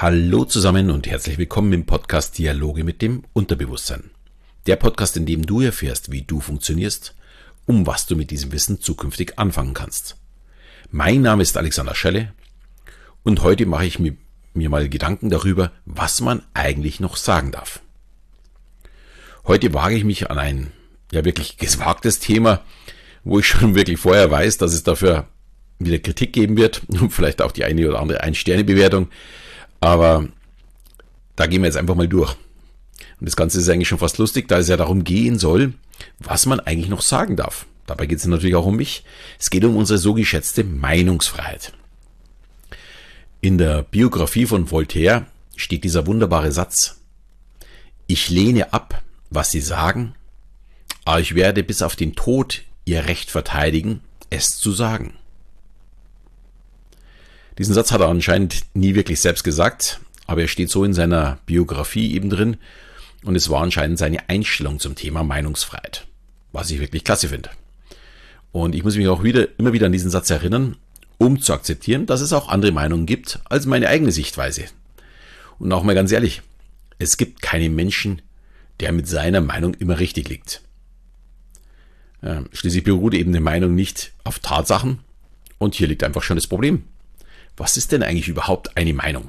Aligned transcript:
Hallo 0.00 0.44
zusammen 0.44 0.92
und 0.92 1.08
herzlich 1.08 1.38
willkommen 1.38 1.72
im 1.72 1.84
Podcast 1.84 2.38
Dialoge 2.38 2.84
mit 2.84 3.02
dem 3.02 3.24
Unterbewusstsein. 3.32 4.10
Der 4.68 4.76
Podcast, 4.76 5.16
in 5.16 5.26
dem 5.26 5.44
du 5.44 5.60
erfährst, 5.60 6.12
wie 6.12 6.22
du 6.22 6.38
funktionierst, 6.38 7.16
um 7.66 7.84
was 7.84 8.06
du 8.06 8.14
mit 8.14 8.30
diesem 8.30 8.52
Wissen 8.52 8.80
zukünftig 8.80 9.40
anfangen 9.40 9.74
kannst. 9.74 10.14
Mein 10.92 11.22
Name 11.22 11.42
ist 11.42 11.56
Alexander 11.56 11.96
Schelle 11.96 12.32
und 13.24 13.42
heute 13.42 13.66
mache 13.66 13.86
ich 13.86 13.98
mir, 13.98 14.14
mir 14.54 14.70
mal 14.70 14.88
Gedanken 14.88 15.30
darüber, 15.30 15.72
was 15.84 16.20
man 16.20 16.44
eigentlich 16.54 17.00
noch 17.00 17.16
sagen 17.16 17.50
darf. 17.50 17.80
Heute 19.48 19.74
wage 19.74 19.96
ich 19.96 20.04
mich 20.04 20.30
an 20.30 20.38
ein 20.38 20.72
ja 21.10 21.24
wirklich 21.24 21.56
gewagtes 21.56 22.20
Thema, 22.20 22.62
wo 23.24 23.40
ich 23.40 23.48
schon 23.48 23.74
wirklich 23.74 23.98
vorher 23.98 24.30
weiß, 24.30 24.58
dass 24.58 24.74
es 24.74 24.84
dafür 24.84 25.26
wieder 25.80 25.98
Kritik 25.98 26.32
geben 26.32 26.56
wird 26.56 26.82
und 26.88 27.10
vielleicht 27.12 27.42
auch 27.42 27.50
die 27.50 27.64
eine 27.64 27.88
oder 27.88 27.98
andere 27.98 28.20
Ein-Sterne-Bewertung. 28.20 29.08
Aber 29.80 30.28
da 31.36 31.46
gehen 31.46 31.62
wir 31.62 31.66
jetzt 31.66 31.76
einfach 31.76 31.94
mal 31.94 32.08
durch. 32.08 32.34
Und 33.20 33.28
das 33.28 33.36
Ganze 33.36 33.58
ist 33.58 33.68
eigentlich 33.68 33.88
schon 33.88 33.98
fast 33.98 34.18
lustig, 34.18 34.48
da 34.48 34.58
es 34.58 34.68
ja 34.68 34.76
darum 34.76 35.04
gehen 35.04 35.38
soll, 35.38 35.74
was 36.18 36.46
man 36.46 36.60
eigentlich 36.60 36.88
noch 36.88 37.02
sagen 37.02 37.36
darf. 37.36 37.66
Dabei 37.86 38.06
geht 38.06 38.18
es 38.18 38.26
natürlich 38.26 38.56
auch 38.56 38.66
um 38.66 38.76
mich. 38.76 39.04
Es 39.38 39.50
geht 39.50 39.64
um 39.64 39.76
unsere 39.76 39.98
so 39.98 40.14
geschätzte 40.14 40.62
Meinungsfreiheit. 40.62 41.72
In 43.40 43.56
der 43.56 43.82
Biografie 43.82 44.46
von 44.46 44.70
Voltaire 44.70 45.26
steht 45.56 45.84
dieser 45.84 46.06
wunderbare 46.06 46.52
Satz. 46.52 47.00
Ich 48.06 48.28
lehne 48.30 48.72
ab, 48.72 49.02
was 49.30 49.50
Sie 49.50 49.60
sagen, 49.60 50.14
aber 51.04 51.20
ich 51.20 51.34
werde 51.34 51.62
bis 51.62 51.82
auf 51.82 51.96
den 51.96 52.14
Tod 52.14 52.62
Ihr 52.84 53.06
Recht 53.06 53.30
verteidigen, 53.30 54.00
es 54.30 54.58
zu 54.58 54.72
sagen. 54.72 55.14
Diesen 57.58 57.74
Satz 57.74 57.90
hat 57.90 58.00
er 58.00 58.08
anscheinend 58.08 58.62
nie 58.74 58.94
wirklich 58.94 59.20
selbst 59.20 59.42
gesagt, 59.42 60.00
aber 60.26 60.42
er 60.42 60.48
steht 60.48 60.70
so 60.70 60.84
in 60.84 60.94
seiner 60.94 61.38
Biografie 61.44 62.14
eben 62.14 62.30
drin 62.30 62.56
und 63.24 63.34
es 63.34 63.50
war 63.50 63.62
anscheinend 63.62 63.98
seine 63.98 64.28
Einstellung 64.28 64.78
zum 64.78 64.94
Thema 64.94 65.24
Meinungsfreiheit, 65.24 66.06
was 66.52 66.70
ich 66.70 66.78
wirklich 66.78 67.02
klasse 67.02 67.28
finde. 67.28 67.50
Und 68.52 68.76
ich 68.76 68.84
muss 68.84 68.96
mich 68.96 69.08
auch 69.08 69.24
wieder, 69.24 69.48
immer 69.58 69.72
wieder 69.72 69.86
an 69.86 69.92
diesen 69.92 70.10
Satz 70.10 70.30
erinnern, 70.30 70.76
um 71.18 71.40
zu 71.40 71.52
akzeptieren, 71.52 72.06
dass 72.06 72.20
es 72.20 72.32
auch 72.32 72.48
andere 72.48 72.70
Meinungen 72.70 73.06
gibt 73.06 73.40
als 73.46 73.66
meine 73.66 73.88
eigene 73.88 74.12
Sichtweise. 74.12 74.66
Und 75.58 75.72
auch 75.72 75.82
mal 75.82 75.96
ganz 75.96 76.12
ehrlich, 76.12 76.42
es 77.00 77.16
gibt 77.16 77.42
keinen 77.42 77.74
Menschen, 77.74 78.22
der 78.78 78.92
mit 78.92 79.08
seiner 79.08 79.40
Meinung 79.40 79.74
immer 79.74 79.98
richtig 79.98 80.28
liegt. 80.28 80.62
Schließlich 82.52 82.84
beruht 82.84 83.14
eben 83.14 83.30
eine 83.30 83.40
Meinung 83.40 83.74
nicht 83.74 84.12
auf 84.22 84.38
Tatsachen 84.38 85.00
und 85.58 85.74
hier 85.74 85.88
liegt 85.88 86.04
einfach 86.04 86.22
schon 86.22 86.36
das 86.36 86.46
Problem. 86.46 86.84
Was 87.58 87.76
ist 87.76 87.92
denn 87.92 88.02
eigentlich 88.02 88.28
überhaupt 88.28 88.76
eine 88.76 88.94
Meinung? 88.94 89.28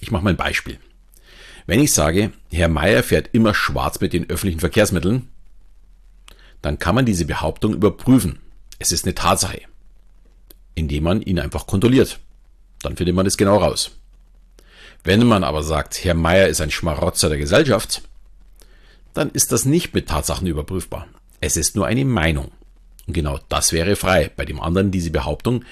Ich 0.00 0.10
mache 0.10 0.22
mal 0.22 0.30
ein 0.30 0.36
Beispiel. 0.36 0.78
Wenn 1.66 1.80
ich 1.80 1.92
sage, 1.92 2.32
Herr 2.50 2.68
Meier 2.68 3.02
fährt 3.02 3.30
immer 3.32 3.54
schwarz 3.54 4.00
mit 4.00 4.12
den 4.12 4.30
öffentlichen 4.30 4.60
Verkehrsmitteln, 4.60 5.28
dann 6.62 6.78
kann 6.78 6.94
man 6.94 7.04
diese 7.04 7.24
Behauptung 7.24 7.74
überprüfen. 7.74 8.38
Es 8.78 8.92
ist 8.92 9.04
eine 9.04 9.16
Tatsache, 9.16 9.62
indem 10.76 11.04
man 11.04 11.22
ihn 11.22 11.40
einfach 11.40 11.66
kontrolliert. 11.66 12.20
Dann 12.82 12.96
findet 12.96 13.16
man 13.16 13.26
es 13.26 13.36
genau 13.36 13.58
raus. 13.58 13.90
Wenn 15.02 15.26
man 15.26 15.42
aber 15.42 15.64
sagt, 15.64 16.04
Herr 16.04 16.14
Meier 16.14 16.46
ist 16.46 16.60
ein 16.60 16.70
Schmarotzer 16.70 17.28
der 17.28 17.38
Gesellschaft, 17.38 18.02
dann 19.12 19.30
ist 19.30 19.50
das 19.50 19.64
nicht 19.64 19.92
mit 19.92 20.08
Tatsachen 20.08 20.46
überprüfbar. 20.46 21.08
Es 21.40 21.56
ist 21.56 21.74
nur 21.74 21.86
eine 21.86 22.04
Meinung. 22.04 22.52
Und 23.06 23.14
genau 23.14 23.40
das 23.48 23.72
wäre 23.72 23.96
frei. 23.96 24.30
Bei 24.36 24.44
dem 24.44 24.60
anderen 24.60 24.90
diese 24.90 25.10
Behauptung 25.10 25.64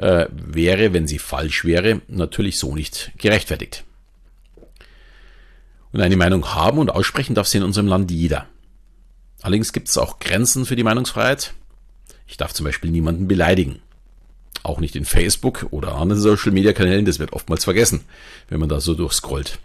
äh, 0.00 0.26
wäre, 0.30 0.92
wenn 0.92 1.06
sie 1.06 1.18
falsch 1.18 1.64
wäre, 1.64 2.00
natürlich 2.08 2.58
so 2.58 2.74
nicht 2.74 3.12
gerechtfertigt. 3.18 3.84
Und 5.92 6.00
eine 6.00 6.16
Meinung 6.16 6.54
haben 6.54 6.78
und 6.78 6.90
aussprechen 6.90 7.34
darf 7.34 7.48
sie 7.48 7.58
in 7.58 7.64
unserem 7.64 7.86
Land 7.86 8.10
jeder. 8.10 8.46
Allerdings 9.42 9.72
gibt 9.72 9.88
es 9.88 9.98
auch 9.98 10.18
Grenzen 10.18 10.66
für 10.66 10.76
die 10.76 10.84
Meinungsfreiheit. 10.84 11.54
Ich 12.26 12.36
darf 12.36 12.52
zum 12.52 12.64
Beispiel 12.64 12.90
niemanden 12.90 13.28
beleidigen. 13.28 13.80
Auch 14.62 14.80
nicht 14.80 14.96
in 14.96 15.04
Facebook 15.04 15.66
oder 15.70 15.94
anderen 15.94 16.20
Social 16.20 16.52
Media 16.52 16.72
Kanälen, 16.72 17.04
das 17.04 17.18
wird 17.18 17.32
oftmals 17.32 17.64
vergessen, 17.64 18.02
wenn 18.48 18.60
man 18.60 18.68
da 18.68 18.80
so 18.80 18.94
durchscrollt. 18.94 19.58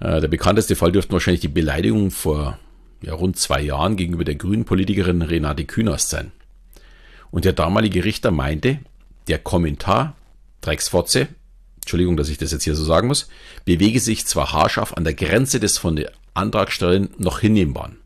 Äh, 0.00 0.20
der 0.20 0.28
bekannteste 0.28 0.76
Fall 0.76 0.92
dürften 0.92 1.12
wahrscheinlich 1.12 1.40
die 1.40 1.48
Beleidigung 1.48 2.10
vor 2.10 2.58
ja, 3.02 3.14
rund 3.14 3.36
zwei 3.36 3.60
Jahren 3.60 3.96
gegenüber 3.96 4.24
der 4.24 4.34
grünen 4.34 4.64
Politikerin 4.64 5.22
Renate 5.22 5.64
Künast 5.64 6.10
sein. 6.10 6.32
Und 7.30 7.44
der 7.44 7.52
damalige 7.52 8.04
Richter 8.04 8.30
meinte, 8.30 8.78
der 9.28 9.38
Kommentar, 9.38 10.16
Drecksfotze, 10.60 11.28
Entschuldigung, 11.76 12.16
dass 12.16 12.28
ich 12.28 12.38
das 12.38 12.52
jetzt 12.52 12.64
hier 12.64 12.74
so 12.74 12.84
sagen 12.84 13.08
muss, 13.08 13.28
bewege 13.64 14.00
sich 14.00 14.26
zwar 14.26 14.52
haarscharf 14.52 14.92
an 14.94 15.04
der 15.04 15.14
Grenze 15.14 15.60
des 15.60 15.78
von 15.78 15.96
der 15.96 16.12
Antragstellerin 16.34 17.10
noch 17.18 17.40
hinnehmbaren. 17.40 17.96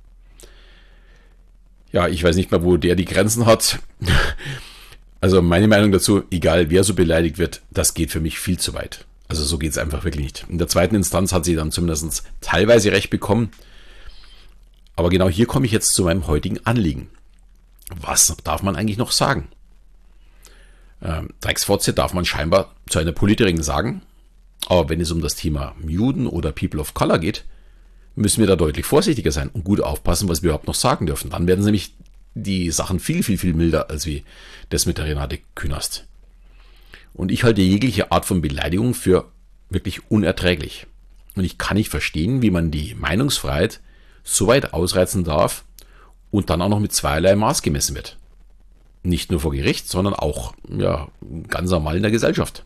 Ja, 1.91 2.09
ich 2.09 2.23
weiß 2.23 2.37
nicht 2.37 2.51
mehr, 2.51 2.63
wo 2.63 2.77
der 2.77 2.95
die 2.97 3.05
Grenzen 3.05 3.47
hat. 3.47 3.79
Also 5.21 5.41
meine 5.41 5.69
Meinung 5.69 5.93
dazu, 5.93 6.25
egal 6.33 6.69
wer 6.71 6.83
so 6.83 6.95
beleidigt 6.95 7.39
wird, 7.39 7.63
das 7.71 7.95
geht 7.95 8.11
für 8.11 8.19
mich 8.19 8.41
viel 8.41 8.59
zu 8.59 8.75
weit. 8.75 9.05
Also 9.29 9.45
so 9.45 9.57
geht 9.57 9.71
es 9.71 9.79
einfach 9.79 10.03
wirklich 10.03 10.25
nicht. 10.25 10.47
In 10.49 10.59
der 10.59 10.67
zweiten 10.67 10.97
Instanz 10.97 11.33
hat 11.33 11.45
sie 11.45 11.55
dann 11.55 11.71
zumindest 11.71 12.25
teilweise 12.41 12.91
recht 12.91 13.09
bekommen. 13.09 13.53
Aber 14.97 15.11
genau 15.11 15.29
hier 15.29 15.47
komme 15.47 15.65
ich 15.65 15.71
jetzt 15.71 15.95
zu 15.95 16.03
meinem 16.03 16.27
heutigen 16.27 16.59
Anliegen. 16.67 17.09
Was 18.01 18.37
darf 18.43 18.65
man 18.65 18.75
eigentlich 18.75 18.99
noch 18.99 19.13
sagen? 19.13 19.47
Ähm, 21.03 21.31
Drecksfotze 21.41 21.93
darf 21.93 22.15
man 22.15 22.25
scheinbar 22.25 22.75
zu 22.89 22.99
einer 22.99 23.13
Politikerin 23.13 23.63
sagen. 23.63 24.03
Aber 24.69 24.89
wenn 24.89 25.01
es 25.01 25.11
um 25.11 25.21
das 25.21 25.35
Thema 25.35 25.75
Juden 25.87 26.27
oder 26.27 26.53
People 26.53 26.81
of 26.81 26.95
Color 26.95 27.19
geht, 27.19 27.45
müssen 28.15 28.41
wir 28.41 28.47
da 28.47 28.57
deutlich 28.57 28.87
vorsichtiger 28.87 29.33
sein 29.33 29.49
und 29.49 29.65
gut 29.65 29.81
aufpassen, 29.81 30.29
was 30.29 30.43
wir 30.43 30.51
überhaupt 30.51 30.67
noch 30.67 30.75
sagen 30.75 31.07
dürfen. 31.07 31.31
Dann 31.31 31.47
werden 31.47 31.65
nämlich 31.65 31.95
die 32.35 32.71
Sachen 32.71 33.01
viel, 33.01 33.23
viel, 33.23 33.39
viel 33.39 33.55
milder 33.55 33.91
als 33.91 34.07
wie 34.07 34.25
das 34.71 34.87
mit 34.87 34.99
der 34.99 35.07
Renate 35.07 35.39
Künast. 35.55 36.07
Und 37.15 37.31
ich 37.31 37.45
halte 37.45 37.61
jegliche 37.61 38.11
Art 38.13 38.25
von 38.25 38.41
Beleidigung 38.41 38.95
für 38.95 39.31
wirklich 39.69 40.11
unerträglich. 40.11 40.87
Und 41.35 41.45
ich 41.45 41.59
kann 41.59 41.77
nicht 41.77 41.91
verstehen, 41.91 42.43
wie 42.43 42.51
man 42.51 42.71
die 42.71 42.95
Meinungsfreiheit 42.95 43.81
so 44.23 44.47
weit 44.47 44.73
ausreizen 44.73 45.25
darf 45.25 45.65
und 46.31 46.51
dann 46.51 46.63
auch 46.63 46.69
noch 46.69 46.81
mit 46.81 46.93
zweierlei 46.93 47.35
Maß 47.35 47.63
gemessen 47.63 47.97
wird. 47.97 48.17
Nicht 49.03 49.31
nur 49.31 49.41
vor 49.41 49.53
Gericht, 49.53 49.89
sondern 49.89 50.15
auch 50.15 50.55
ja, 50.69 51.09
ganz 51.49 51.71
normal 51.71 51.97
in 51.97 52.03
der 52.03 52.13
Gesellschaft. 52.13 52.65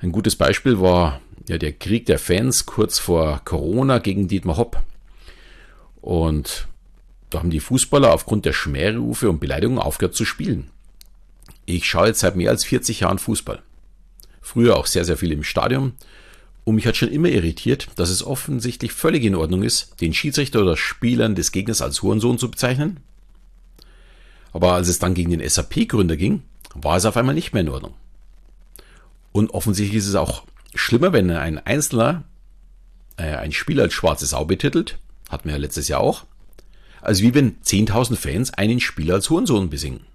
Ein 0.00 0.12
gutes 0.12 0.36
Beispiel 0.36 0.80
war 0.80 1.20
ja 1.48 1.58
der 1.58 1.72
Krieg 1.72 2.06
der 2.06 2.18
Fans 2.18 2.66
kurz 2.66 2.98
vor 2.98 3.40
Corona 3.44 3.98
gegen 3.98 4.28
Dietmar 4.28 4.56
Hopp. 4.56 4.82
Und 6.00 6.66
da 7.30 7.38
haben 7.38 7.50
die 7.50 7.60
Fußballer 7.60 8.12
aufgrund 8.12 8.44
der 8.44 8.52
Schmährufe 8.52 9.30
und 9.30 9.40
Beleidigungen 9.40 9.80
aufgehört 9.80 10.14
zu 10.14 10.24
spielen. 10.24 10.70
Ich 11.66 11.86
schaue 11.86 12.08
jetzt 12.08 12.20
seit 12.20 12.36
mehr 12.36 12.50
als 12.50 12.64
40 12.64 13.00
Jahren 13.00 13.18
Fußball. 13.18 13.62
Früher 14.40 14.76
auch 14.76 14.86
sehr, 14.86 15.04
sehr 15.04 15.16
viel 15.16 15.32
im 15.32 15.42
Stadion. 15.42 15.94
Und 16.64 16.74
mich 16.74 16.86
hat 16.86 16.96
schon 16.96 17.10
immer 17.10 17.28
irritiert, 17.28 17.88
dass 17.94 18.10
es 18.10 18.24
offensichtlich 18.24 18.92
völlig 18.92 19.24
in 19.24 19.36
Ordnung 19.36 19.62
ist, 19.62 20.00
den 20.00 20.14
Schiedsrichter 20.14 20.62
oder 20.62 20.76
Spielern 20.76 21.36
des 21.36 21.52
Gegners 21.52 21.80
als 21.80 22.02
Hurensohn 22.02 22.38
zu 22.38 22.50
bezeichnen 22.50 23.00
aber 24.56 24.72
als 24.72 24.88
es 24.88 24.98
dann 24.98 25.12
gegen 25.12 25.30
den 25.30 25.46
SAP-Gründer 25.46 26.16
ging, 26.16 26.42
war 26.74 26.96
es 26.96 27.04
auf 27.04 27.18
einmal 27.18 27.34
nicht 27.34 27.52
mehr 27.52 27.60
in 27.60 27.68
Ordnung. 27.68 27.92
Und 29.32 29.50
offensichtlich 29.50 29.98
ist 29.98 30.08
es 30.08 30.14
auch 30.14 30.44
schlimmer, 30.74 31.12
wenn 31.12 31.30
ein 31.30 31.58
Einzelner 31.58 32.24
äh, 33.18 33.34
ein 33.34 33.52
Spiel 33.52 33.78
als 33.82 33.92
schwarze 33.92 34.24
Sau 34.24 34.46
betitelt, 34.46 34.96
hatten 35.28 35.44
wir 35.44 35.56
ja 35.56 35.60
letztes 35.60 35.88
Jahr 35.88 36.00
auch, 36.00 36.24
als 37.02 37.20
wie 37.20 37.34
wenn 37.34 37.60
10.000 37.60 38.16
Fans 38.16 38.54
einen 38.54 38.80
Spieler 38.80 39.16
als 39.16 39.28
Hurensohn 39.28 39.68
besingen. 39.68 40.06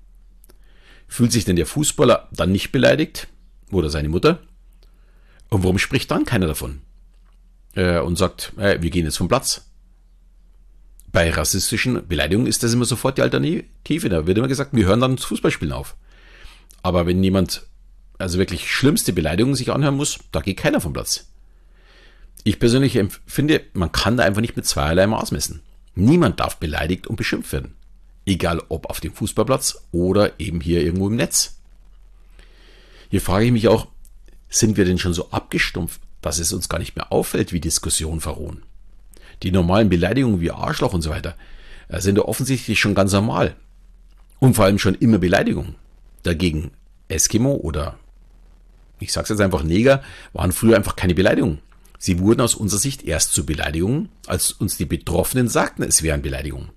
Fühlt 1.07 1.31
sich 1.31 1.45
denn 1.45 1.55
der 1.55 1.67
Fußballer 1.67 2.27
dann 2.31 2.51
nicht 2.51 2.71
beleidigt? 2.71 3.27
Oder 3.71 3.91
seine 3.91 4.09
Mutter? 4.09 4.39
Und 5.49 5.61
warum 5.61 5.77
spricht 5.77 6.09
dann 6.09 6.25
keiner 6.25 6.47
davon? 6.47 6.81
Äh, 7.75 7.99
und 7.99 8.17
sagt, 8.17 8.53
äh, 8.57 8.81
wir 8.81 8.89
gehen 8.89 9.05
jetzt 9.05 9.17
vom 9.17 9.27
Platz. 9.27 9.70
Bei 11.11 11.29
rassistischen 11.29 12.07
Beleidigungen 12.07 12.47
ist 12.47 12.63
das 12.63 12.73
immer 12.73 12.85
sofort 12.85 13.17
die 13.17 13.21
Alternative. 13.21 14.09
Da 14.09 14.27
wird 14.27 14.37
immer 14.37 14.47
gesagt, 14.47 14.73
wir 14.73 14.85
hören 14.85 15.01
dann 15.01 15.17
das 15.17 15.25
Fußballspielen 15.25 15.73
auf. 15.73 15.95
Aber 16.83 17.05
wenn 17.05 17.23
jemand 17.23 17.63
also 18.17 18.37
wirklich 18.37 18.71
schlimmste 18.71 19.13
Beleidigungen 19.13 19.55
sich 19.55 19.71
anhören 19.71 19.95
muss, 19.95 20.19
da 20.31 20.41
geht 20.41 20.57
keiner 20.57 20.79
vom 20.79 20.93
Platz. 20.93 21.27
Ich 22.43 22.59
persönlich 22.59 22.99
finde, 23.25 23.61
man 23.73 23.91
kann 23.91 24.17
da 24.17 24.23
einfach 24.23 24.41
nicht 24.41 24.55
mit 24.55 24.65
zweierlei 24.65 25.07
Maß 25.07 25.31
messen. 25.31 25.61
Niemand 25.95 26.39
darf 26.39 26.57
beleidigt 26.57 27.07
und 27.07 27.17
beschimpft 27.17 27.51
werden. 27.51 27.75
Egal 28.25 28.61
ob 28.69 28.89
auf 28.89 28.99
dem 28.99 29.13
Fußballplatz 29.13 29.87
oder 29.91 30.39
eben 30.39 30.61
hier 30.61 30.81
irgendwo 30.81 31.07
im 31.07 31.15
Netz. 31.15 31.57
Hier 33.09 33.21
frage 33.21 33.45
ich 33.45 33.51
mich 33.51 33.67
auch, 33.67 33.87
sind 34.49 34.77
wir 34.77 34.85
denn 34.85 34.99
schon 34.99 35.13
so 35.13 35.31
abgestumpft, 35.31 36.01
dass 36.21 36.39
es 36.39 36.53
uns 36.53 36.69
gar 36.69 36.79
nicht 36.79 36.95
mehr 36.95 37.11
auffällt, 37.11 37.51
wie 37.51 37.59
Diskussionen 37.59 38.21
verrohen? 38.21 38.63
Die 39.43 39.51
normalen 39.51 39.89
Beleidigungen 39.89 40.41
wie 40.41 40.51
Arschloch 40.51 40.93
und 40.93 41.01
so 41.01 41.09
weiter 41.09 41.35
äh, 41.87 41.99
sind 41.99 42.17
ja 42.17 42.23
offensichtlich 42.23 42.79
schon 42.79 42.95
ganz 42.95 43.11
normal. 43.11 43.55
Und 44.39 44.55
vor 44.55 44.65
allem 44.65 44.79
schon 44.79 44.95
immer 44.95 45.19
Beleidigungen. 45.19 45.75
Dagegen 46.23 46.71
Eskimo 47.07 47.53
oder 47.53 47.97
ich 48.99 49.11
sage 49.11 49.29
jetzt 49.29 49.41
einfach 49.41 49.63
Neger, 49.63 50.03
waren 50.33 50.51
früher 50.51 50.77
einfach 50.77 50.95
keine 50.95 51.15
Beleidigungen. 51.15 51.59
Sie 51.97 52.19
wurden 52.19 52.41
aus 52.41 52.55
unserer 52.55 52.79
Sicht 52.79 53.03
erst 53.03 53.33
zu 53.33 53.45
Beleidigungen, 53.45 54.09
als 54.27 54.51
uns 54.51 54.77
die 54.77 54.85
Betroffenen 54.85 55.47
sagten, 55.47 55.83
es 55.83 56.03
wären 56.03 56.21
Beleidigungen. 56.21 56.69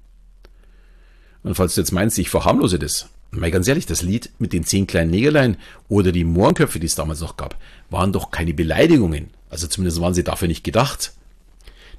Und 1.43 1.55
falls 1.55 1.75
du 1.75 1.81
jetzt 1.81 1.93
meinst, 1.93 2.19
ich 2.19 2.31
verharmlose 2.31 2.79
das, 2.79 3.09
mal 3.31 3.51
ganz 3.51 3.69
ehrlich, 3.69 3.87
das 3.87 4.03
Lied 4.03 4.31
mit 4.39 4.53
den 4.53 4.65
zehn 4.65 4.87
kleinen 4.87 5.11
Negerlein 5.11 5.57
oder 5.89 6.13
die 6.13 6.25
Mohrenköpfe, 6.25 6.79
die 6.79 6.87
es 6.87 6.95
damals 6.95 7.21
noch 7.21 7.37
gab, 7.37 7.59
waren 7.91 8.13
doch 8.13 8.31
keine 8.31 8.55
Beleidigungen. 8.55 9.31
Also 9.51 9.67
zumindest 9.67 10.01
waren 10.01 10.15
sie 10.15 10.25
dafür 10.25 10.49
nicht 10.49 10.65
gedacht. 10.65 11.13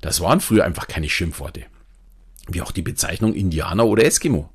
Das 0.06 0.22
waren 0.22 0.40
früher 0.40 0.66
einfach 0.66 0.88
keine 0.88 1.10
Schimpfworte. 1.10 1.63
Wie 2.48 2.62
auch 2.62 2.72
die 2.72 2.84
Bezeichnung 2.84 3.34
Indianer 3.34 3.88
oder 3.88 4.06
Eskimo. 4.06 4.52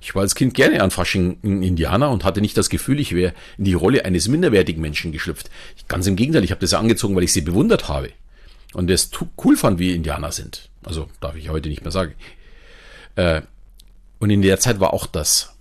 Ich 0.00 0.14
war 0.14 0.22
als 0.22 0.36
Kind 0.36 0.54
gerne 0.54 0.80
an 0.80 0.92
Fasching 0.92 1.38
ein 1.42 1.64
Indianer 1.64 2.08
und 2.08 2.22
hatte 2.22 2.40
nicht 2.40 2.56
das 2.56 2.70
Gefühl, 2.70 3.00
ich 3.00 3.12
wäre 3.12 3.34
in 3.58 3.64
die 3.64 3.74
Rolle 3.74 4.04
eines 4.04 4.28
minderwertigen 4.28 4.80
Menschen 4.80 5.10
geschlüpft. 5.10 5.50
Ganz 5.88 6.06
im 6.06 6.14
Gegenteil, 6.14 6.44
ich 6.44 6.52
habe 6.52 6.60
das 6.60 6.72
angezogen, 6.72 7.16
weil 7.16 7.24
ich 7.24 7.32
sie 7.32 7.40
bewundert 7.40 7.88
habe. 7.88 8.12
Und 8.72 8.88
es 8.92 9.10
cool 9.44 9.56
fand, 9.56 9.80
wie 9.80 9.92
Indianer 9.92 10.30
sind. 10.30 10.70
Also 10.84 11.08
darf 11.20 11.34
ich 11.34 11.48
heute 11.48 11.68
nicht 11.68 11.82
mehr 11.82 11.90
sagen. 11.90 12.14
Äh, 13.16 13.42
und 14.20 14.30
in 14.30 14.40
der 14.40 14.60
Zeit 14.60 14.78
war 14.78 14.94
auch 14.94 15.08
das, 15.08 15.52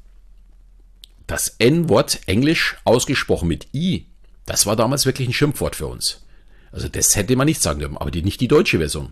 das 1.25 1.55
N-Wort 1.57 2.19
Englisch 2.27 2.77
ausgesprochen 2.83 3.47
mit 3.47 3.73
I, 3.73 4.05
das 4.45 4.67
war 4.67 4.75
damals 4.75 5.07
wirklich 5.07 5.27
ein 5.27 5.33
Schimpfwort 5.33 5.75
für 5.75 5.87
uns. 5.87 6.23
Also 6.71 6.87
das 6.87 7.15
hätte 7.15 7.35
man 7.35 7.45
nicht 7.45 7.61
sagen 7.61 7.79
dürfen, 7.79 7.97
aber 7.97 8.11
die, 8.11 8.21
nicht 8.21 8.41
die 8.41 8.47
deutsche 8.47 8.77
Version. 8.77 9.11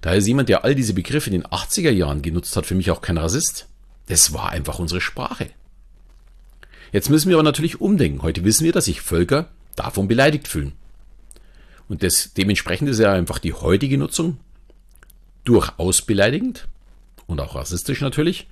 Daher 0.00 0.18
ist 0.18 0.26
jemand, 0.26 0.48
der 0.48 0.64
all 0.64 0.74
diese 0.74 0.94
Begriffe 0.94 1.30
in 1.30 1.40
den 1.40 1.46
80er 1.46 1.90
Jahren 1.90 2.22
genutzt 2.22 2.56
hat, 2.56 2.66
für 2.66 2.74
mich 2.74 2.90
auch 2.90 3.00
kein 3.00 3.18
Rassist. 3.18 3.66
Das 4.06 4.32
war 4.32 4.50
einfach 4.50 4.78
unsere 4.78 5.00
Sprache. 5.00 5.50
Jetzt 6.92 7.10
müssen 7.10 7.28
wir 7.28 7.36
aber 7.36 7.42
natürlich 7.42 7.80
umdenken. 7.80 8.22
Heute 8.22 8.44
wissen 8.44 8.64
wir, 8.64 8.72
dass 8.72 8.84
sich 8.84 9.00
Völker 9.00 9.48
davon 9.74 10.08
beleidigt 10.08 10.48
fühlen. 10.48 10.72
Und 11.88 12.02
das, 12.02 12.32
dementsprechend 12.34 12.88
ist 12.88 13.00
ja 13.00 13.12
einfach 13.12 13.38
die 13.38 13.52
heutige 13.52 13.98
Nutzung 13.98 14.38
durchaus 15.44 16.02
beleidigend 16.02 16.68
und 17.26 17.40
auch 17.40 17.54
rassistisch 17.54 18.00
natürlich. 18.00 18.48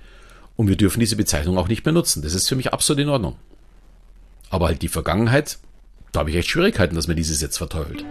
Und 0.55 0.67
wir 0.67 0.77
dürfen 0.77 0.99
diese 0.99 1.15
Bezeichnung 1.15 1.57
auch 1.57 1.67
nicht 1.67 1.85
mehr 1.85 1.93
nutzen. 1.93 2.21
Das 2.21 2.33
ist 2.33 2.47
für 2.47 2.55
mich 2.55 2.73
absolut 2.73 3.01
in 3.01 3.09
Ordnung. 3.09 3.35
Aber 4.49 4.67
halt 4.67 4.81
die 4.81 4.87
Vergangenheit, 4.87 5.57
da 6.15 6.21
habe 6.21 6.29
ich 6.29 6.37
echt 6.37 6.49
Schwierigkeiten, 6.49 6.95
dass 6.95 7.07
man 7.07 7.17
dieses 7.17 7.41
jetzt 7.41 7.57
verteufelt. 7.57 8.05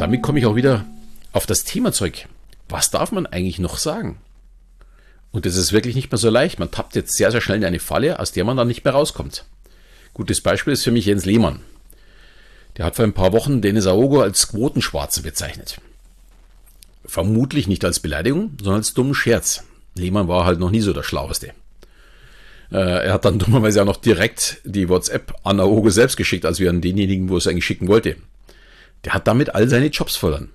Damit 0.00 0.22
komme 0.22 0.40
ich 0.40 0.46
auch 0.46 0.56
wieder 0.56 0.84
auf 1.32 1.46
das 1.46 1.62
Thema 1.62 1.92
zurück. 1.92 2.26
Was 2.68 2.90
darf 2.90 3.12
man 3.12 3.26
eigentlich 3.26 3.60
noch 3.60 3.78
sagen? 3.78 4.18
Und 5.30 5.46
das 5.46 5.54
ist 5.54 5.72
wirklich 5.72 5.94
nicht 5.94 6.10
mehr 6.10 6.18
so 6.18 6.30
leicht. 6.30 6.58
Man 6.58 6.72
tappt 6.72 6.96
jetzt 6.96 7.16
sehr, 7.16 7.30
sehr 7.30 7.40
schnell 7.40 7.58
in 7.58 7.64
eine 7.64 7.78
Falle, 7.78 8.18
aus 8.18 8.32
der 8.32 8.44
man 8.44 8.56
dann 8.56 8.66
nicht 8.66 8.84
mehr 8.84 8.94
rauskommt. 8.94 9.44
Gutes 10.14 10.40
Beispiel 10.40 10.72
ist 10.72 10.82
für 10.82 10.90
mich 10.90 11.06
Jens 11.06 11.24
Lehmann. 11.24 11.60
Der 12.76 12.86
hat 12.86 12.96
vor 12.96 13.04
ein 13.04 13.12
paar 13.12 13.32
Wochen 13.32 13.62
Dennis 13.62 13.86
Aogo 13.86 14.20
als 14.20 14.48
Quotenschwarzen 14.48 15.22
bezeichnet. 15.22 15.80
Vermutlich 17.04 17.68
nicht 17.68 17.84
als 17.84 18.00
Beleidigung, 18.00 18.56
sondern 18.58 18.80
als 18.80 18.94
dummen 18.94 19.14
Scherz. 19.14 19.62
Lehmann 19.94 20.28
war 20.28 20.44
halt 20.44 20.58
noch 20.58 20.70
nie 20.70 20.80
so 20.80 20.92
der 20.92 21.02
Schlaueste. 21.02 21.52
Äh, 22.70 23.06
er 23.06 23.12
hat 23.12 23.24
dann 23.24 23.38
dummerweise 23.40 23.82
auch 23.82 23.86
noch 23.86 23.96
direkt 23.96 24.60
die 24.64 24.88
WhatsApp 24.88 25.34
an 25.44 25.60
Aogo 25.60 25.90
selbst 25.90 26.16
geschickt, 26.16 26.44
als 26.44 26.60
wir 26.60 26.70
an 26.70 26.80
denjenigen, 26.80 27.28
wo 27.28 27.36
es 27.36 27.46
eigentlich 27.46 27.66
schicken 27.66 27.88
wollte. 27.88 28.16
Der 29.04 29.14
hat 29.14 29.26
damit 29.26 29.54
all 29.54 29.68
seine 29.68 29.86
Jobs 29.86 30.16
verloren. 30.16 30.50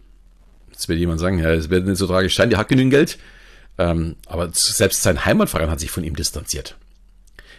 Jetzt 0.71 0.89
wird 0.89 0.99
jemand 0.99 1.19
sagen, 1.19 1.39
ja, 1.39 1.51
es 1.51 1.69
wird 1.69 1.85
nicht 1.85 1.97
so 1.97 2.07
tragisch 2.07 2.35
sein, 2.35 2.49
der 2.49 2.59
hat 2.59 2.69
genügend 2.69 2.91
Geld. 2.91 3.17
Ähm, 3.77 4.15
aber 4.25 4.49
selbst 4.53 5.03
sein 5.03 5.25
Heimatverein 5.25 5.69
hat 5.69 5.79
sich 5.79 5.91
von 5.91 6.03
ihm 6.03 6.15
distanziert. 6.15 6.75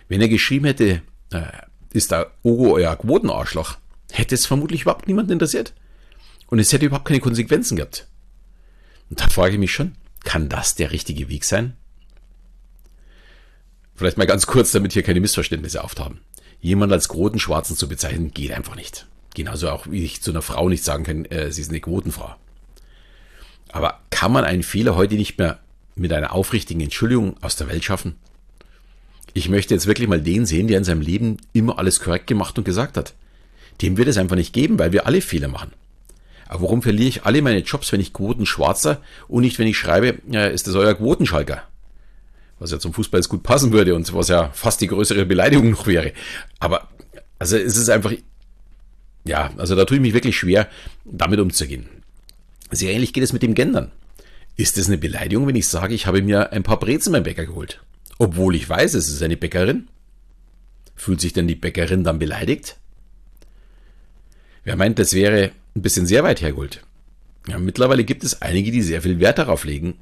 Wenn 0.08 0.20
er 0.20 0.28
geschrieben 0.28 0.66
hätte, 0.66 1.02
äh, 1.32 1.42
ist 1.92 2.12
da 2.12 2.26
Ogo 2.42 2.74
euer 2.74 2.94
Quotenarschloch, 2.96 3.76
hätte 4.10 4.34
es 4.34 4.46
vermutlich 4.46 4.82
überhaupt 4.82 5.08
niemanden 5.08 5.32
interessiert. 5.32 5.72
Und 6.48 6.58
es 6.58 6.72
hätte 6.72 6.86
überhaupt 6.86 7.06
keine 7.06 7.20
Konsequenzen 7.20 7.76
gehabt. 7.76 8.06
Und 9.08 9.20
da 9.20 9.28
frage 9.28 9.54
ich 9.54 9.58
mich 9.58 9.72
schon, 9.72 9.92
kann 10.24 10.48
das 10.48 10.74
der 10.74 10.92
richtige 10.92 11.28
Weg 11.28 11.44
sein? 11.44 11.76
Vielleicht 13.94 14.18
mal 14.18 14.26
ganz 14.26 14.46
kurz, 14.46 14.72
damit 14.72 14.92
hier 14.92 15.02
keine 15.02 15.20
Missverständnisse 15.20 15.84
auftauchen. 15.84 16.20
Jemand 16.60 16.92
als 16.92 17.08
Quotenschwarzen 17.08 17.76
zu 17.76 17.88
bezeichnen, 17.88 18.30
geht 18.30 18.52
einfach 18.52 18.76
nicht. 18.76 19.06
Genauso 19.34 19.70
auch, 19.70 19.86
wie 19.86 20.04
ich 20.04 20.22
zu 20.22 20.30
einer 20.30 20.42
Frau 20.42 20.68
nicht 20.68 20.84
sagen 20.84 21.04
kann, 21.04 21.24
äh, 21.26 21.52
sie 21.52 21.62
ist 21.62 21.70
eine 21.70 21.80
Quotenfrau. 21.80 22.34
Aber 23.72 24.00
kann 24.10 24.32
man 24.32 24.44
einen 24.44 24.62
Fehler 24.62 24.96
heute 24.96 25.14
nicht 25.14 25.38
mehr 25.38 25.60
mit 25.94 26.12
einer 26.12 26.32
aufrichtigen 26.32 26.80
Entschuldigung 26.80 27.36
aus 27.42 27.56
der 27.56 27.68
Welt 27.68 27.84
schaffen? 27.84 28.16
Ich 29.32 29.48
möchte 29.48 29.74
jetzt 29.74 29.86
wirklich 29.86 30.08
mal 30.08 30.20
den 30.20 30.46
sehen, 30.46 30.66
der 30.66 30.78
in 30.78 30.84
seinem 30.84 31.02
Leben 31.02 31.36
immer 31.52 31.78
alles 31.78 32.00
korrekt 32.00 32.26
gemacht 32.26 32.58
und 32.58 32.64
gesagt 32.64 32.96
hat. 32.96 33.14
Dem 33.80 33.96
wird 33.96 34.08
es 34.08 34.18
einfach 34.18 34.36
nicht 34.36 34.52
geben, 34.52 34.78
weil 34.78 34.92
wir 34.92 35.06
alle 35.06 35.20
Fehler 35.20 35.48
machen. 35.48 35.72
Aber 36.50 36.62
warum 36.62 36.82
verliere 36.82 37.08
ich 37.08 37.24
alle 37.24 37.42
meine 37.42 37.60
Jobs, 37.60 37.92
wenn 37.92 38.00
ich 38.00 38.12
Quotenschwarzer 38.12 39.00
und 39.28 39.42
nicht, 39.42 39.60
wenn 39.60 39.68
ich 39.68 39.78
schreibe, 39.78 40.18
ist 40.36 40.66
das 40.66 40.74
euer 40.74 40.96
Quotenschalker? 40.96 41.62
Was 42.58 42.72
ja 42.72 42.80
zum 42.80 42.92
Fußball 42.92 43.20
jetzt 43.20 43.28
gut 43.28 43.44
passen 43.44 43.72
würde 43.72 43.94
und 43.94 44.12
was 44.14 44.26
ja 44.26 44.50
fast 44.52 44.80
die 44.80 44.88
größere 44.88 45.26
Beleidigung 45.26 45.70
noch 45.70 45.86
wäre. 45.86 46.12
Aber, 46.58 46.88
also 47.38 47.56
es 47.56 47.76
ist 47.76 47.88
einfach, 47.88 48.12
ja, 49.24 49.52
also 49.58 49.76
da 49.76 49.84
tue 49.84 49.98
ich 49.98 50.02
mich 50.02 50.12
wirklich 50.12 50.36
schwer, 50.36 50.68
damit 51.04 51.38
umzugehen. 51.38 51.88
Sehr 52.72 52.92
ähnlich 52.94 53.12
geht 53.12 53.22
es 53.22 53.32
mit 53.32 53.44
dem 53.44 53.54
Gendern. 53.54 53.92
Ist 54.56 54.76
es 54.76 54.88
eine 54.88 54.98
Beleidigung, 54.98 55.46
wenn 55.46 55.54
ich 55.54 55.68
sage, 55.68 55.94
ich 55.94 56.08
habe 56.08 56.20
mir 56.20 56.50
ein 56.50 56.64
paar 56.64 56.80
Brezen 56.80 57.12
beim 57.12 57.22
Bäcker 57.22 57.46
geholt? 57.46 57.80
Obwohl 58.18 58.56
ich 58.56 58.68
weiß, 58.68 58.94
es 58.94 59.08
ist 59.08 59.22
eine 59.22 59.36
Bäckerin? 59.36 59.86
Fühlt 60.96 61.20
sich 61.20 61.32
denn 61.32 61.46
die 61.46 61.54
Bäckerin 61.54 62.02
dann 62.02 62.18
beleidigt? 62.18 62.76
Wer 64.64 64.74
meint, 64.74 64.98
das 64.98 65.12
wäre 65.12 65.52
ein 65.74 65.82
bisschen 65.82 66.06
sehr 66.06 66.24
weit 66.24 66.40
hergeholt? 66.40 66.82
Ja, 67.48 67.58
mittlerweile 67.58 68.04
gibt 68.04 68.24
es 68.24 68.42
einige, 68.42 68.70
die 68.70 68.82
sehr 68.82 69.02
viel 69.02 69.18
Wert 69.20 69.38
darauf 69.38 69.64
legen, 69.64 69.94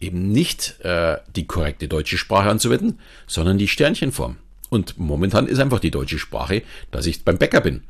eben 0.00 0.30
nicht 0.30 0.80
äh, 0.80 1.18
die 1.34 1.46
korrekte 1.46 1.88
deutsche 1.88 2.18
Sprache 2.18 2.48
anzuwenden, 2.48 2.98
sondern 3.26 3.58
die 3.58 3.68
Sternchenform. 3.68 4.36
Und 4.70 4.98
momentan 4.98 5.46
ist 5.46 5.58
einfach 5.58 5.80
die 5.80 5.90
deutsche 5.90 6.18
Sprache, 6.18 6.62
dass 6.90 7.06
ich 7.06 7.24
beim 7.24 7.38
Bäcker 7.38 7.60
bin. 7.60 7.82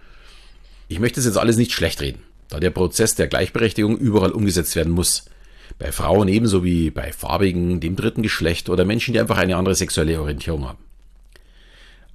Ich 0.88 1.00
möchte 1.00 1.16
das 1.16 1.26
jetzt 1.26 1.38
alles 1.38 1.56
nicht 1.56 1.72
schlecht 1.72 2.00
reden, 2.00 2.22
da 2.48 2.60
der 2.60 2.70
Prozess 2.70 3.14
der 3.14 3.26
Gleichberechtigung 3.26 3.98
überall 3.98 4.30
umgesetzt 4.30 4.74
werden 4.76 4.92
muss. 4.92 5.26
Bei 5.78 5.92
Frauen 5.92 6.28
ebenso 6.28 6.64
wie 6.64 6.90
bei 6.90 7.12
Farbigen, 7.12 7.80
dem 7.80 7.94
dritten 7.94 8.22
Geschlecht 8.22 8.68
oder 8.70 8.84
Menschen, 8.84 9.12
die 9.12 9.20
einfach 9.20 9.36
eine 9.36 9.56
andere 9.56 9.74
sexuelle 9.74 10.20
Orientierung 10.20 10.66
haben. 10.66 10.78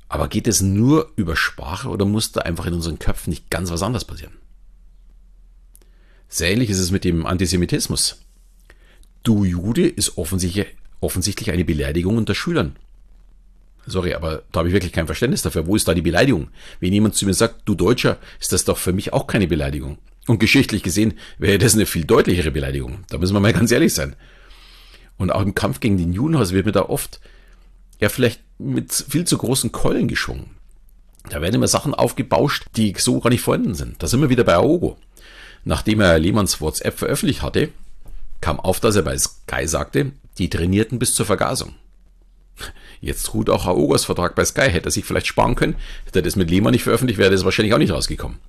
Aber 0.09 0.27
geht 0.27 0.47
es 0.47 0.61
nur 0.61 1.11
über 1.15 1.35
Sprache 1.35 1.89
oder 1.89 2.05
muss 2.05 2.31
da 2.31 2.41
einfach 2.41 2.65
in 2.65 2.73
unseren 2.73 2.99
Köpfen 2.99 3.29
nicht 3.29 3.49
ganz 3.49 3.71
was 3.71 3.83
anderes 3.83 4.05
passieren? 4.05 4.33
Sehr 6.33 6.49
ähnlich 6.49 6.71
ist 6.71 6.79
es 6.79 6.89
mit 6.89 7.03
dem 7.03 7.27
Antisemitismus. 7.27 8.19
Du 9.21 9.43
Jude 9.43 9.87
ist 9.87 10.17
offensichtlich, 10.17 10.65
offensichtlich 10.99 11.51
eine 11.51 11.63
Beleidigung 11.63 12.17
unter 12.17 12.33
Schülern. 12.33 12.75
Sorry, 13.85 14.15
aber 14.15 14.41
da 14.51 14.61
habe 14.61 14.69
ich 14.69 14.73
wirklich 14.73 14.93
kein 14.93 15.05
Verständnis 15.05 15.43
dafür. 15.43 15.67
Wo 15.67 15.75
ist 15.75 15.87
da 15.87 15.93
die 15.93 16.01
Beleidigung? 16.01 16.47
Wenn 16.79 16.91
jemand 16.91 17.13
zu 17.13 17.27
mir 17.27 17.35
sagt, 17.35 17.61
du 17.65 17.75
Deutscher, 17.75 18.17
ist 18.39 18.51
das 18.51 18.65
doch 18.65 18.79
für 18.79 18.93
mich 18.93 19.13
auch 19.13 19.27
keine 19.27 19.45
Beleidigung. 19.45 19.99
Und 20.25 20.39
geschichtlich 20.39 20.81
gesehen 20.81 21.13
wäre 21.37 21.59
das 21.59 21.75
eine 21.75 21.85
viel 21.85 22.03
deutlichere 22.03 22.49
Beleidigung. 22.49 23.03
Da 23.09 23.19
müssen 23.19 23.35
wir 23.35 23.39
mal 23.39 23.53
ganz 23.53 23.71
ehrlich 23.71 23.93
sein. 23.93 24.15
Und 25.17 25.31
auch 25.31 25.43
im 25.43 25.53
Kampf 25.53 25.81
gegen 25.81 25.99
den 25.99 26.13
Judenhaus 26.13 26.51
wird 26.51 26.65
mir 26.65 26.71
da 26.71 26.81
oft 26.81 27.19
ja 27.99 28.09
vielleicht 28.09 28.41
mit 28.57 28.91
viel 28.91 29.25
zu 29.25 29.37
großen 29.37 29.71
Keulen 29.71 30.07
geschwungen. 30.07 30.49
Da 31.29 31.41
werden 31.41 31.53
immer 31.53 31.67
Sachen 31.67 31.93
aufgebauscht, 31.93 32.65
die 32.75 32.95
so 32.97 33.19
gar 33.19 33.29
nicht 33.29 33.41
vorhanden 33.41 33.75
sind. 33.75 34.01
Da 34.01 34.07
sind 34.07 34.19
wir 34.19 34.31
wieder 34.31 34.43
bei 34.43 34.55
Aogo. 34.55 34.97
Nachdem 35.65 36.01
er 36.01 36.19
Lehmanns 36.19 36.59
WhatsApp 36.61 36.97
veröffentlicht 36.97 37.41
hatte, 37.41 37.69
kam 38.41 38.59
auf, 38.59 38.79
dass 38.79 38.95
er 38.95 39.03
bei 39.03 39.17
Sky 39.17 39.67
sagte, 39.67 40.11
die 40.37 40.49
trainierten 40.49 40.99
bis 40.99 41.15
zur 41.15 41.25
Vergasung. 41.25 41.75
Jetzt 42.99 43.33
ruht 43.33 43.49
auch 43.49 43.65
Aogos 43.65 44.05
Vertrag 44.05 44.35
bei 44.35 44.45
Sky. 44.45 44.69
Hätte 44.69 44.89
er 44.89 44.91
sich 44.91 45.05
vielleicht 45.05 45.27
sparen 45.27 45.55
können, 45.55 45.75
hätte 46.05 46.19
er 46.19 46.23
das 46.23 46.35
mit 46.35 46.49
Lehmann 46.49 46.71
nicht 46.71 46.83
veröffentlicht, 46.83 47.19
wäre 47.19 47.31
das 47.31 47.45
wahrscheinlich 47.45 47.73
auch 47.73 47.79
nicht 47.79 47.91
rausgekommen. 47.91 48.39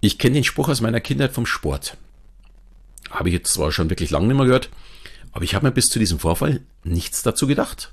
Ich 0.00 0.18
kenne 0.18 0.34
den 0.34 0.44
Spruch 0.44 0.68
aus 0.68 0.80
meiner 0.80 1.00
Kindheit 1.00 1.32
vom 1.32 1.46
Sport. 1.46 1.96
Habe 3.10 3.28
ich 3.28 3.34
jetzt 3.34 3.52
zwar 3.52 3.72
schon 3.72 3.90
wirklich 3.90 4.10
lange 4.10 4.26
nicht 4.26 4.36
mehr 4.36 4.46
gehört, 4.46 4.70
aber 5.32 5.44
ich 5.44 5.54
habe 5.54 5.66
mir 5.66 5.72
bis 5.72 5.88
zu 5.88 5.98
diesem 5.98 6.18
Vorfall 6.18 6.60
nichts 6.82 7.22
dazu 7.22 7.46
gedacht 7.46 7.92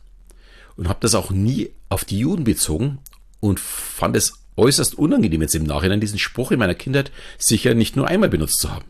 und 0.76 0.90
habe 0.90 1.00
das 1.02 1.16
auch 1.16 1.32
nie 1.32 1.72
auf 1.90 2.06
die 2.06 2.20
Juden 2.20 2.44
bezogen 2.44 3.00
und 3.40 3.60
fand 3.60 4.16
es 4.16 4.41
äußerst 4.58 4.98
unangenehm 4.98 5.42
jetzt 5.42 5.56
im 5.56 5.64
Nachhinein 5.64 6.02
diesen 6.02 6.20
Spruch 6.20 6.52
in 6.52 6.60
meiner 6.60 6.76
Kindheit 6.76 7.12
sicher 7.38 7.74
nicht 7.74 7.96
nur 7.96 8.08
einmal 8.08 8.30
benutzt 8.30 8.60
zu 8.60 8.72
haben. 8.72 8.86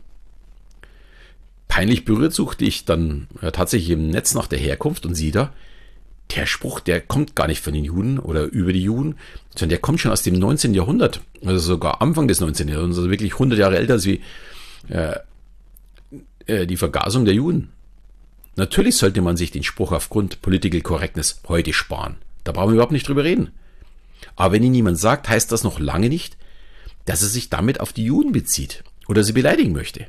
Peinlich 1.68 2.04
berührt 2.04 2.34
suchte 2.34 2.64
ich 2.64 2.84
dann 2.84 3.28
tatsächlich 3.52 3.90
im 3.90 4.08
Netz 4.08 4.34
nach 4.34 4.46
der 4.46 4.58
Herkunft 4.58 5.06
und 5.06 5.14
siehe 5.14 5.32
da, 5.32 5.52
der 6.36 6.46
Spruch, 6.46 6.80
der 6.80 7.00
kommt 7.00 7.34
gar 7.34 7.46
nicht 7.46 7.62
von 7.62 7.74
den 7.74 7.84
Juden 7.84 8.18
oder 8.18 8.44
über 8.44 8.72
die 8.72 8.82
Juden, 8.82 9.16
sondern 9.50 9.70
der 9.70 9.78
kommt 9.78 10.00
schon 10.00 10.12
aus 10.12 10.22
dem 10.22 10.34
19. 10.34 10.74
Jahrhundert, 10.74 11.20
also 11.44 11.58
sogar 11.58 12.00
Anfang 12.00 12.28
des 12.28 12.40
19. 12.40 12.68
Jahrhunderts, 12.68 12.98
also 12.98 13.10
wirklich 13.10 13.34
100 13.34 13.58
Jahre 13.58 13.76
älter 13.76 13.94
als 13.94 14.06
wie 14.06 14.20
äh, 14.88 15.16
äh, 16.46 16.66
die 16.66 16.76
Vergasung 16.76 17.24
der 17.24 17.34
Juden. 17.34 17.70
Natürlich 18.56 18.96
sollte 18.96 19.22
man 19.22 19.36
sich 19.36 19.50
den 19.50 19.62
Spruch 19.62 19.92
aufgrund 19.92 20.42
Political 20.42 20.82
Correctness 20.82 21.40
heute 21.48 21.72
sparen. 21.72 22.16
Da 22.44 22.52
brauchen 22.52 22.70
wir 22.70 22.74
überhaupt 22.74 22.92
nicht 22.92 23.08
drüber 23.08 23.24
reden. 23.24 23.50
Aber 24.36 24.54
wenn 24.54 24.62
ihn 24.62 24.72
niemand 24.72 24.98
sagt, 24.98 25.28
heißt 25.28 25.52
das 25.52 25.64
noch 25.64 25.78
lange 25.78 26.08
nicht, 26.08 26.36
dass 27.04 27.22
er 27.22 27.28
sich 27.28 27.50
damit 27.50 27.80
auf 27.80 27.92
die 27.92 28.04
Juden 28.04 28.32
bezieht 28.32 28.84
oder 29.08 29.24
sie 29.24 29.32
beleidigen 29.32 29.72
möchte. 29.72 30.06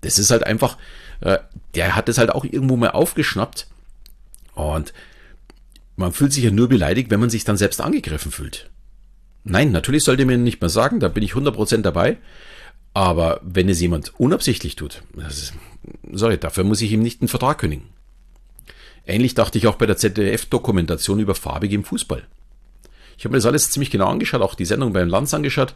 Das 0.00 0.18
ist 0.18 0.30
halt 0.30 0.44
einfach, 0.44 0.76
äh, 1.20 1.38
der 1.74 1.96
hat 1.96 2.08
es 2.08 2.18
halt 2.18 2.30
auch 2.30 2.44
irgendwo 2.44 2.76
mal 2.76 2.90
aufgeschnappt 2.90 3.66
und 4.54 4.92
man 5.96 6.12
fühlt 6.12 6.32
sich 6.32 6.44
ja 6.44 6.50
nur 6.50 6.68
beleidigt, 6.68 7.10
wenn 7.10 7.20
man 7.20 7.30
sich 7.30 7.44
dann 7.44 7.56
selbst 7.56 7.80
angegriffen 7.80 8.32
fühlt. 8.32 8.70
Nein, 9.44 9.70
natürlich 9.72 10.04
sollte 10.04 10.24
man 10.24 10.42
nicht 10.42 10.60
mehr 10.60 10.70
sagen, 10.70 11.00
da 11.00 11.08
bin 11.08 11.22
ich 11.22 11.32
100% 11.32 11.82
dabei. 11.82 12.18
Aber 12.94 13.40
wenn 13.42 13.68
es 13.68 13.80
jemand 13.80 14.18
unabsichtlich 14.18 14.76
tut, 14.76 15.02
ist, 15.28 15.52
sorry, 16.12 16.38
dafür 16.38 16.62
muss 16.64 16.80
ich 16.80 16.92
ihm 16.92 17.02
nicht 17.02 17.20
einen 17.20 17.28
Vertrag 17.28 17.58
kündigen. 17.58 17.88
Ähnlich 19.04 19.34
dachte 19.34 19.58
ich 19.58 19.66
auch 19.66 19.74
bei 19.74 19.86
der 19.86 19.96
ZDF-Dokumentation 19.96 21.18
über 21.18 21.34
farbige 21.34 21.74
im 21.74 21.84
Fußball. 21.84 22.22
Ich 23.16 23.24
habe 23.24 23.32
mir 23.32 23.38
das 23.38 23.46
alles 23.46 23.70
ziemlich 23.70 23.90
genau 23.90 24.08
angeschaut, 24.08 24.42
auch 24.42 24.54
die 24.54 24.64
Sendung 24.64 24.92
beim 24.92 25.08
Lanz 25.08 25.34
angeschaut. 25.34 25.74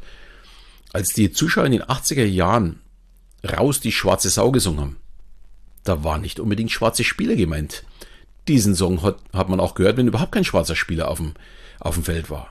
Als 0.92 1.12
die 1.12 1.30
Zuschauer 1.30 1.66
in 1.66 1.73
den 1.73 1.83
80er 1.83 2.25
Jahren 2.25 2.80
raus 3.45 3.80
die 3.80 3.92
schwarze 3.92 4.30
Sau 4.30 4.50
gesungen 4.50 4.80
haben, 4.80 4.97
da 5.85 6.04
waren 6.04 6.23
nicht 6.23 6.40
unbedingt 6.40 6.71
schwarze 6.71 7.04
Spieler 7.04 7.37
gemeint. 7.37 7.85
Diesen 8.47 8.75
Song 8.75 9.02
hat, 9.02 9.16
hat 9.33 9.49
man 9.49 9.61
auch 9.61 9.75
gehört, 9.75 9.97
wenn 9.97 10.09
überhaupt 10.09 10.33
kein 10.33 10.45
schwarzer 10.45 10.76
Spieler 10.76 11.09
auf 11.09 11.18
dem, 11.18 11.35
auf 11.80 11.95
dem 11.95 12.04
Feld 12.04 12.30
war. 12.30 12.50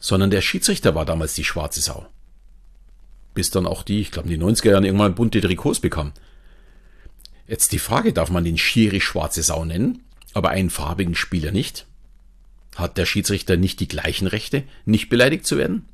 Sondern 0.00 0.30
der 0.30 0.42
Schiedsrichter 0.42 0.94
war 0.94 1.04
damals 1.04 1.34
die 1.34 1.44
schwarze 1.44 1.80
Sau. 1.80 2.06
Bis 3.34 3.50
dann 3.50 3.66
auch 3.66 3.82
die, 3.82 4.00
ich 4.00 4.10
glaube 4.10 4.32
in 4.32 4.38
den 4.38 4.48
90er 4.48 4.70
Jahren 4.70 4.84
irgendwann 4.84 5.14
bunte 5.14 5.40
Trikots 5.40 5.80
bekam. 5.80 6.12
Jetzt 7.46 7.72
die 7.72 7.78
Frage, 7.78 8.12
darf 8.12 8.30
man 8.30 8.44
den 8.44 8.58
Schiri 8.58 9.00
schwarze 9.00 9.42
Sau 9.42 9.64
nennen, 9.64 10.02
aber 10.34 10.50
einen 10.50 10.70
farbigen 10.70 11.14
Spieler 11.14 11.50
nicht? 11.50 11.86
Hat 12.78 12.96
der 12.96 13.06
Schiedsrichter 13.06 13.56
nicht 13.56 13.80
die 13.80 13.88
gleichen 13.88 14.28
Rechte, 14.28 14.62
nicht 14.84 15.08
beleidigt 15.08 15.44
zu 15.44 15.58
werden? 15.58 15.88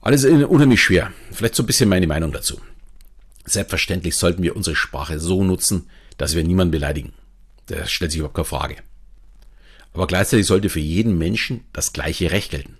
Alles 0.00 0.24
unheimlich 0.24 0.82
schwer. 0.82 1.12
Vielleicht 1.30 1.54
so 1.54 1.62
ein 1.62 1.66
bisschen 1.66 1.90
meine 1.90 2.06
Meinung 2.06 2.32
dazu. 2.32 2.58
Selbstverständlich 3.44 4.16
sollten 4.16 4.42
wir 4.42 4.56
unsere 4.56 4.76
Sprache 4.76 5.20
so 5.20 5.44
nutzen, 5.44 5.90
dass 6.16 6.34
wir 6.34 6.42
niemanden 6.42 6.70
beleidigen. 6.70 7.12
Das 7.66 7.92
stellt 7.92 8.12
sich 8.12 8.20
überhaupt 8.20 8.36
keine 8.36 8.46
Frage. 8.46 8.76
Aber 9.92 10.06
gleichzeitig 10.06 10.46
sollte 10.46 10.70
für 10.70 10.80
jeden 10.80 11.18
Menschen 11.18 11.64
das 11.74 11.92
gleiche 11.92 12.30
Recht 12.30 12.50
gelten. 12.50 12.78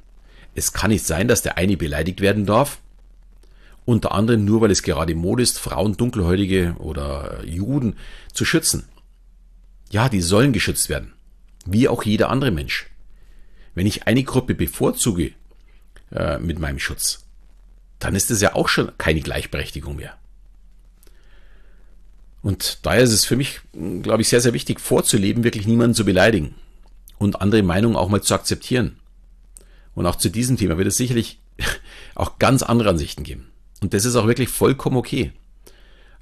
Es 0.55 0.73
kann 0.73 0.91
nicht 0.91 1.05
sein, 1.05 1.29
dass 1.29 1.43
der 1.43 1.59
eine 1.59 1.77
beleidigt 1.77 2.23
werden 2.23 2.47
darf, 2.47 2.79
unter 3.85 4.13
anderem 4.13 4.47
nur 4.47 4.63
weil 4.63 4.71
es 4.71 4.83
gerade 4.83 5.15
Mode 5.15 5.43
ist, 5.43 5.59
Frauen, 5.59 5.99
Dunkelhäutige 5.99 6.77
oder 6.79 7.45
Juden 7.45 7.97
zu 8.33 8.47
schützen. 8.47 8.85
Ja, 9.91 10.09
die 10.09 10.23
sollen 10.23 10.53
geschützt 10.53 10.89
werden, 10.89 11.14
wie 11.65 11.89
auch 11.89 12.03
jeder 12.03 12.31
andere 12.31 12.51
Mensch. 12.51 12.87
Wenn 13.75 13.87
ich 13.87 14.07
eine 14.07 14.23
Gruppe 14.23 14.55
bevorzuge 14.55 15.33
äh, 16.13 16.39
mit 16.39 16.59
meinem 16.59 16.79
Schutz, 16.79 17.25
dann 17.99 18.15
ist 18.15 18.31
es 18.31 18.41
ja 18.41 18.55
auch 18.55 18.69
schon 18.69 18.93
keine 18.99 19.21
Gleichberechtigung 19.21 19.97
mehr. 19.97 20.17
Und 22.43 22.81
daher 22.83 23.03
ist 23.03 23.13
es 23.13 23.25
für 23.25 23.37
mich, 23.37 23.61
glaube 23.73 24.21
ich, 24.21 24.29
sehr, 24.29 24.43
sehr 24.43 24.53
wichtig 24.53 24.79
vorzuleben, 24.79 25.45
wirklich 25.45 25.67
niemanden 25.67 25.95
zu 25.95 26.05
beleidigen 26.05 26.55
und 27.17 27.41
andere 27.41 27.63
Meinungen 27.63 27.97
auch 27.97 28.11
mal 28.11 28.23
zu 28.23 28.35
akzeptieren. 28.35 28.99
Und 29.95 30.07
auch 30.07 30.17
zu 30.17 30.29
diesem 30.29 30.57
Thema 30.57 30.77
wird 30.77 30.89
es 30.89 30.97
sicherlich 30.97 31.41
auch 32.15 32.39
ganz 32.39 32.63
andere 32.63 32.91
Ansichten 32.91 33.23
geben. 33.23 33.51
Und 33.81 33.95
das 33.95 34.05
ist 34.05 34.17
auch 34.17 34.27
wirklich 34.27 34.51
vollkommen 34.51 34.97
okay. 34.97 35.33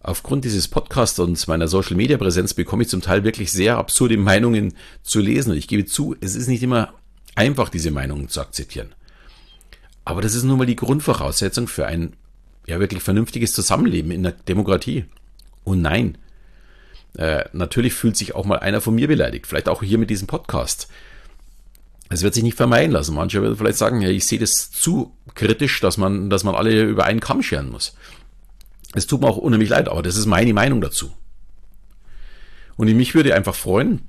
Aufgrund 0.04 0.44
dieses 0.44 0.66
Podcasts 0.66 1.18
und 1.20 1.46
meiner 1.46 1.68
Social 1.68 1.96
Media 1.96 2.16
Präsenz 2.18 2.54
bekomme 2.54 2.82
ich 2.82 2.88
zum 2.88 3.02
Teil 3.02 3.22
wirklich 3.22 3.52
sehr 3.52 3.76
absurde 3.76 4.16
Meinungen 4.16 4.74
zu 5.02 5.20
lesen. 5.20 5.52
Und 5.52 5.58
ich 5.58 5.68
gebe 5.68 5.84
zu, 5.84 6.16
es 6.20 6.34
ist 6.34 6.48
nicht 6.48 6.62
immer 6.62 6.94
einfach, 7.36 7.68
diese 7.68 7.92
Meinungen 7.92 8.28
zu 8.28 8.40
akzeptieren. 8.40 8.94
Aber 10.04 10.20
das 10.20 10.34
ist 10.34 10.42
nun 10.42 10.58
mal 10.58 10.66
die 10.66 10.76
Grundvoraussetzung 10.76 11.68
für 11.68 11.86
ein 11.86 12.14
ja 12.66 12.80
wirklich 12.80 13.02
vernünftiges 13.02 13.52
Zusammenleben 13.52 14.10
in 14.10 14.24
der 14.24 14.32
Demokratie. 14.32 15.04
Und 15.62 15.82
nein, 15.82 16.18
äh, 17.16 17.44
natürlich 17.52 17.94
fühlt 17.94 18.16
sich 18.16 18.34
auch 18.34 18.44
mal 18.44 18.58
einer 18.58 18.80
von 18.80 18.96
mir 18.96 19.06
beleidigt. 19.06 19.46
Vielleicht 19.46 19.68
auch 19.68 19.84
hier 19.84 19.98
mit 19.98 20.10
diesem 20.10 20.26
Podcast. 20.26 20.88
Es 22.08 22.22
wird 22.22 22.34
sich 22.34 22.42
nicht 22.42 22.56
vermeiden 22.56 22.92
lassen. 22.92 23.14
Manche 23.14 23.40
werden 23.40 23.56
vielleicht 23.56 23.78
sagen, 23.78 24.02
ja, 24.02 24.08
ich 24.08 24.26
sehe 24.26 24.38
das 24.40 24.70
zu 24.70 25.16
kritisch, 25.34 25.80
dass 25.80 25.96
man, 25.96 26.28
dass 26.28 26.42
man 26.44 26.56
alle 26.56 26.82
über 26.82 27.04
einen 27.04 27.20
Kamm 27.20 27.42
scheren 27.42 27.70
muss. 27.70 27.94
Es 28.94 29.06
tut 29.06 29.20
mir 29.20 29.28
auch 29.28 29.36
unheimlich 29.36 29.70
leid, 29.70 29.88
aber 29.88 30.02
das 30.02 30.16
ist 30.16 30.26
meine 30.26 30.52
Meinung 30.52 30.80
dazu. 30.80 31.12
Und 32.76 32.92
mich 32.94 33.14
würde 33.14 33.34
einfach 33.34 33.54
freuen, 33.54 34.02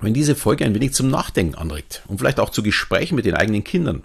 wenn 0.00 0.14
diese 0.14 0.34
Folge 0.34 0.64
ein 0.64 0.74
wenig 0.74 0.94
zum 0.94 1.08
Nachdenken 1.08 1.54
anregt 1.54 2.02
und 2.08 2.18
vielleicht 2.18 2.40
auch 2.40 2.50
zu 2.50 2.62
Gesprächen 2.62 3.16
mit 3.16 3.26
den 3.26 3.34
eigenen 3.34 3.64
Kindern. 3.64 4.04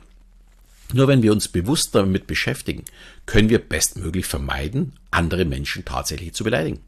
Nur 0.93 1.07
wenn 1.07 1.23
wir 1.23 1.31
uns 1.31 1.47
bewusst 1.47 1.95
damit 1.95 2.27
beschäftigen, 2.27 2.83
können 3.25 3.49
wir 3.49 3.59
bestmöglich 3.59 4.25
vermeiden, 4.25 4.93
andere 5.11 5.45
Menschen 5.45 5.85
tatsächlich 5.85 6.33
zu 6.33 6.43
beleidigen. 6.43 6.79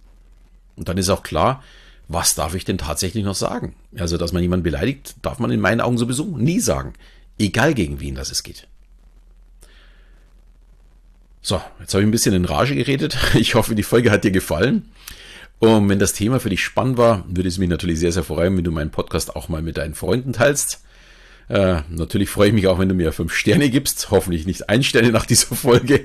Und 0.76 0.90
dann 0.90 0.98
ist 0.98 1.10
auch 1.10 1.24
klar, 1.24 1.64
was 2.08 2.36
darf 2.36 2.54
ich 2.54 2.64
denn 2.64 2.78
tatsächlich 2.78 3.24
noch 3.24 3.36
sagen? 3.36 3.76
Also, 3.98 4.18
dass 4.18 4.34
man 4.34 4.42
jemanden 4.42 4.64
beleidigt, 4.64 5.16
darf 5.22 5.40
man 5.40 5.52
in 5.52 5.60
meinen 5.60 5.82
Augen 5.82 5.98
sowieso 5.98 6.38
nie 6.38 6.60
sagen. 6.60 6.94
Egal 7.40 7.74
gegen 7.74 8.00
wen 8.00 8.16
das 8.16 8.32
es 8.32 8.44
geht. 8.44 8.68
So, 11.48 11.62
jetzt 11.80 11.94
habe 11.94 12.02
ich 12.02 12.08
ein 12.10 12.12
bisschen 12.12 12.36
in 12.36 12.44
Rage 12.44 12.76
geredet. 12.76 13.18
Ich 13.36 13.56
hoffe, 13.56 13.74
die 13.74 13.84
Folge 13.84 14.12
hat 14.12 14.26
dir 14.26 14.32
gefallen. 14.32 14.84
Und 15.60 15.88
wenn 15.88 15.98
das 15.98 16.12
Thema 16.12 16.42
für 16.42 16.50
dich 16.50 16.62
spannend 16.62 16.98
war, 16.98 17.24
würde 17.30 17.48
es 17.48 17.58
mich 17.58 17.70
natürlich 17.70 18.00
sehr, 18.00 18.12
sehr 18.12 18.26
freuen, 18.26 18.58
wenn 18.58 18.66
du 18.66 18.72
meinen 18.72 18.90
Podcast 18.90 19.34
auch 19.34 19.48
mal 19.48 19.62
mit 19.62 19.78
deinen 19.78 19.96
Freunden 19.96 20.34
teilst. 20.34 20.84
Äh, 21.48 21.84
natürlich 21.90 22.30
freue 22.30 22.50
ich 22.50 22.54
mich 22.54 22.68
auch, 22.68 22.80
wenn 22.80 22.90
du 22.90 22.96
mir 22.96 23.14
fünf 23.14 23.34
Sterne 23.34 23.70
gibst. 23.70 24.12
Hoffentlich 24.12 24.46
nicht 24.46 24.68
ein 24.68 24.84
Sterne 24.84 25.14
nach 25.14 25.26
dieser 25.26 25.56
Folge. 25.56 26.04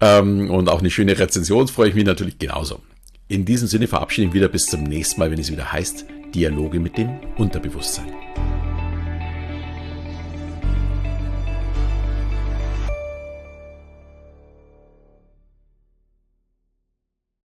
Ähm, 0.00 0.52
und 0.52 0.68
auch 0.68 0.78
eine 0.78 0.90
schöne 0.92 1.18
Rezension 1.18 1.66
freue 1.66 1.88
ich 1.88 1.96
mich 1.96 2.04
natürlich 2.04 2.38
genauso. 2.38 2.80
In 3.26 3.44
diesem 3.44 3.66
Sinne 3.66 3.88
verabschiede 3.88 4.28
ich 4.28 4.34
mich 4.34 4.40
wieder 4.40 4.48
bis 4.48 4.66
zum 4.66 4.84
nächsten 4.84 5.18
Mal, 5.18 5.32
wenn 5.32 5.40
es 5.40 5.50
wieder 5.50 5.72
heißt 5.72 6.04
Dialoge 6.32 6.78
mit 6.78 6.96
dem 6.96 7.18
Unterbewusstsein. 7.38 8.12